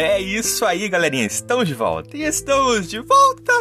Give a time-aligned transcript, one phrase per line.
[0.00, 1.26] É isso aí, galerinha.
[1.26, 2.16] Estamos de volta.
[2.16, 3.52] E estamos de volta!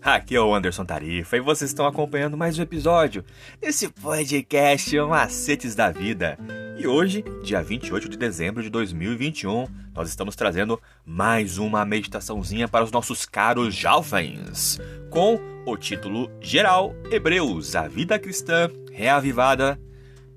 [0.00, 3.24] Aqui é o Anderson Tarifa e vocês estão acompanhando mais um episódio
[3.60, 6.38] desse podcast Macetes da Vida.
[6.78, 12.84] E hoje, dia 28 de dezembro de 2021, nós estamos trazendo mais uma meditaçãozinha para
[12.84, 14.78] os nossos caros jovens,
[15.10, 19.76] com o título geral Hebreus, a vida cristã reavivada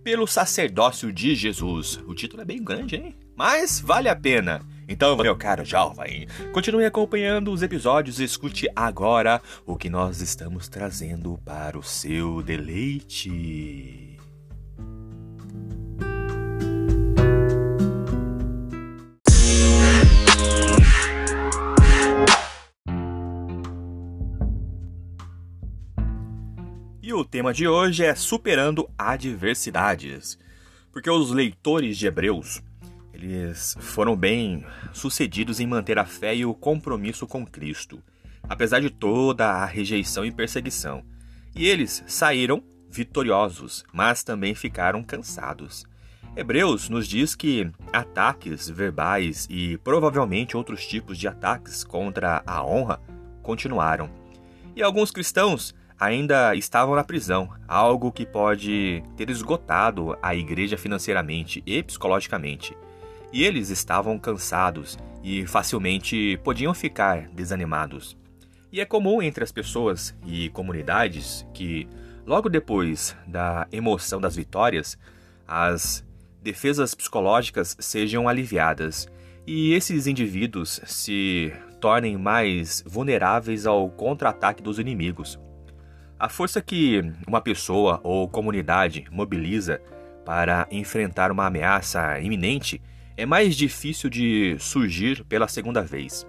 [0.03, 1.99] pelo sacerdócio de Jesus.
[2.07, 3.15] O título é bem grande, hein?
[3.35, 4.61] Mas vale a pena.
[4.87, 10.67] Então, meu caro jovem, continue acompanhando os episódios e escute agora o que nós estamos
[10.67, 14.19] trazendo para o seu deleite.
[27.01, 30.37] E o tema de hoje é superando adversidades.
[30.91, 32.61] Porque os leitores de Hebreus
[33.15, 38.03] eles foram bem sucedidos em manter a fé e o compromisso com Cristo,
[38.43, 41.01] apesar de toda a rejeição e perseguição.
[41.55, 45.85] E eles saíram vitoriosos, mas também ficaram cansados.
[46.35, 52.99] Hebreus nos diz que ataques verbais e provavelmente outros tipos de ataques contra a honra
[53.41, 54.09] continuaram.
[54.75, 61.63] E alguns cristãos ainda estavam na prisão, algo que pode ter esgotado a igreja financeiramente
[61.65, 62.75] e psicologicamente
[63.31, 68.17] e eles estavam cansados e facilmente podiam ficar desanimados.
[68.71, 71.87] E é comum entre as pessoas e comunidades que,
[72.25, 74.97] logo depois da emoção das vitórias,
[75.47, 76.05] as
[76.41, 79.07] defesas psicológicas sejam aliviadas
[79.47, 85.39] e esses indivíduos se tornem mais vulneráveis ao contra-ataque dos inimigos.
[86.19, 89.81] A força que uma pessoa ou comunidade mobiliza
[90.25, 92.81] para enfrentar uma ameaça iminente
[93.17, 96.27] é mais difícil de surgir pela segunda vez.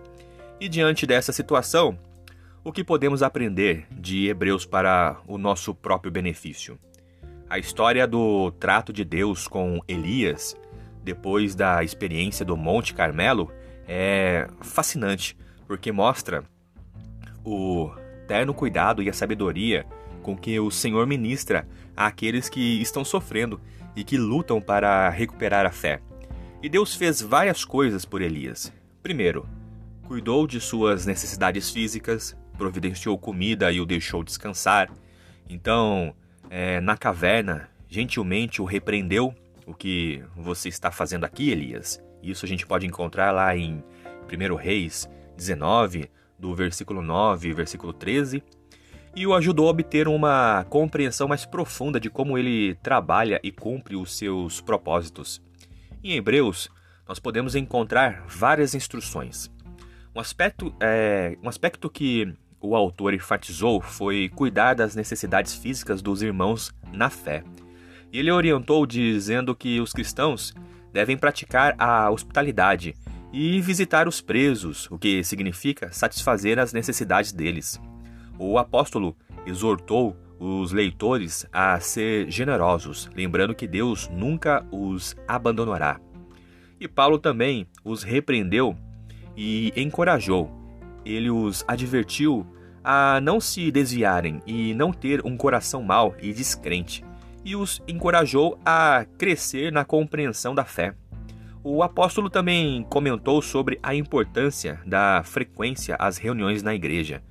[0.61, 1.99] E diante dessa situação,
[2.65, 6.79] o que podemos aprender de Hebreus para o nosso próprio benefício?
[7.49, 10.57] A história do trato de Deus com Elias,
[11.05, 13.53] depois da experiência do Monte Carmelo,
[13.87, 15.37] é fascinante,
[15.67, 16.43] porque mostra
[17.45, 17.91] o
[18.27, 19.87] terno cuidado e a sabedoria
[20.23, 23.61] com que o Senhor ministra àqueles que estão sofrendo
[23.95, 26.01] e que lutam para recuperar a fé.
[26.66, 28.72] E Deus fez várias coisas por Elias.
[29.00, 29.49] Primeiro,
[30.03, 34.91] cuidou de suas necessidades físicas, providenciou comida e o deixou descansar.
[35.49, 36.12] Então,
[36.50, 39.32] é, na caverna, gentilmente o repreendeu.
[39.65, 42.03] O que você está fazendo aqui, Elias?
[42.21, 43.84] Isso a gente pode encontrar lá em
[44.28, 48.43] 1 Reis 19, do versículo 9 versículo 13.
[49.15, 53.94] E o ajudou a obter uma compreensão mais profunda de como ele trabalha e cumpre
[53.94, 55.41] os seus propósitos.
[56.06, 56.71] Em Hebreus,
[57.09, 59.50] nós podemos encontrar várias instruções.
[60.15, 66.22] Um aspecto, é, um aspecto que o autor enfatizou foi cuidar das necessidades físicas dos
[66.22, 67.43] irmãos na fé.
[68.12, 70.55] E ele orientou dizendo que os cristãos
[70.93, 72.94] devem praticar a hospitalidade
[73.33, 77.81] e visitar os presos, o que significa satisfazer as necessidades deles.
[78.38, 86.01] O apóstolo exortou os leitores a ser generosos, lembrando que Deus nunca os abandonará.
[86.79, 88.77] E Paulo também os repreendeu
[89.37, 90.51] e encorajou.
[91.05, 92.47] Ele os advertiu
[92.85, 97.05] a não se desviarem e não ter um coração mau e descrente,
[97.45, 100.95] e os encorajou a crescer na compreensão da fé.
[101.65, 107.25] O apóstolo também comentou sobre a importância da frequência às reuniões na igreja.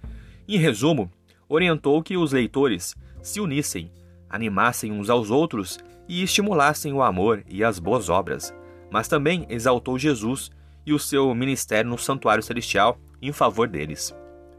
[0.46, 1.10] Em resumo,
[1.48, 3.92] orientou que os leitores se unissem,
[4.30, 8.54] animassem uns aos outros e estimulassem o amor e as boas obras,
[8.92, 10.52] mas também exaltou Jesus
[10.86, 14.16] e o seu ministério no santuário celestial em favor deles.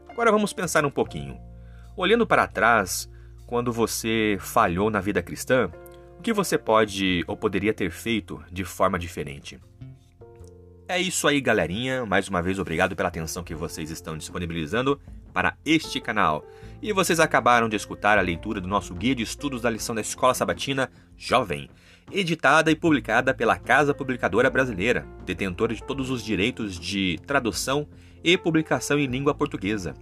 [0.09, 1.39] Agora vamos pensar um pouquinho.
[1.95, 3.09] Olhando para trás,
[3.45, 5.71] quando você falhou na vida cristã,
[6.17, 9.59] o que você pode ou poderia ter feito de forma diferente?
[10.87, 12.05] É isso aí, galerinha.
[12.05, 14.99] Mais uma vez, obrigado pela atenção que vocês estão disponibilizando
[15.37, 16.43] para este canal.
[16.81, 20.01] E vocês acabaram de escutar a leitura do nosso guia de estudos da lição da
[20.01, 21.69] Escola Sabatina Jovem,
[22.11, 27.87] editada e publicada pela Casa Publicadora Brasileira, detentora de todos os direitos de tradução
[28.23, 29.93] e publicação em língua portuguesa.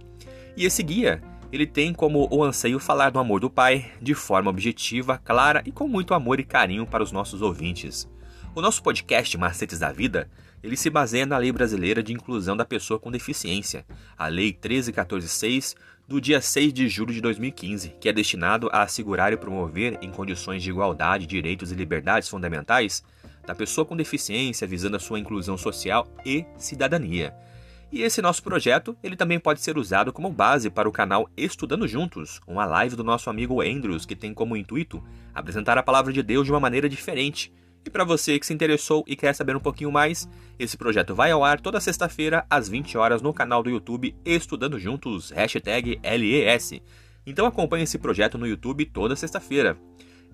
[0.56, 1.20] E esse guia,
[1.52, 5.70] ele tem como o anseio falar do amor do Pai de forma objetiva, clara e
[5.70, 8.08] com muito amor e carinho para os nossos ouvintes.
[8.56, 10.30] O nosso podcast Macetes da Vida
[10.62, 13.84] ele se baseia na Lei Brasileira de Inclusão da Pessoa com Deficiência,
[14.16, 15.76] a Lei 13146,
[16.08, 20.10] do dia 6 de julho de 2015, que é destinado a assegurar e promover, em
[20.10, 23.04] condições de igualdade, direitos e liberdades fundamentais,
[23.46, 27.34] da pessoa com deficiência, visando a sua inclusão social e cidadania.
[27.92, 31.86] E esse nosso projeto, ele também pode ser usado como base para o canal Estudando
[31.86, 35.04] Juntos, uma live do nosso amigo Andrews, que tem como intuito
[35.34, 37.52] apresentar a palavra de Deus de uma maneira diferente.
[37.86, 40.28] E para você que se interessou e quer saber um pouquinho mais,
[40.58, 44.76] esse projeto vai ao ar toda sexta-feira às 20 horas no canal do YouTube Estudando
[44.76, 46.80] Juntos, hashtag LES.
[47.24, 49.78] Então acompanhe esse projeto no YouTube toda sexta-feira.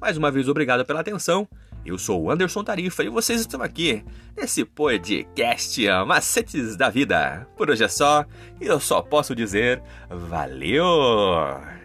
[0.00, 1.46] Mais uma vez, obrigado pela atenção.
[1.84, 4.02] Eu sou o Anderson Tarifa e vocês estão aqui
[4.34, 7.46] nesse podcast Macetes da Vida.
[7.54, 8.24] Por hoje é só
[8.62, 11.81] e eu só posso dizer valeu!